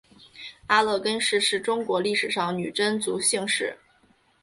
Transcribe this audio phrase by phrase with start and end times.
[0.65, 3.77] 阿勒根氏是中国历史上女真族姓氏。